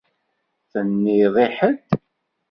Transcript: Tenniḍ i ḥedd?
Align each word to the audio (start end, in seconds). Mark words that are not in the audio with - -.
Tenniḍ 0.71 1.35
i 1.45 1.47
ḥedd? 1.57 1.85